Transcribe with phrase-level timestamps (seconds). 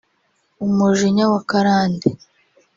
[0.65, 2.07] umujinya wa karande